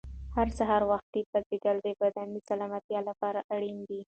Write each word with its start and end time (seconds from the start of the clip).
هر 0.35 0.47
سهار 0.57 0.81
وختي 0.91 1.21
پاڅېدل 1.31 1.75
د 1.83 1.87
بدن 2.01 2.27
د 2.33 2.37
سلامتیا 2.49 2.99
لپاره 3.09 3.39
اړین 3.55 3.77
دي. 3.89 4.01